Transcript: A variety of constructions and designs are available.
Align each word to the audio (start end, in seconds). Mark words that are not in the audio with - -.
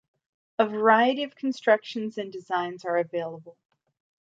A 0.57 0.65
variety 0.65 1.21
of 1.25 1.35
constructions 1.35 2.17
and 2.17 2.33
designs 2.33 2.85
are 2.85 2.97
available. 2.97 3.55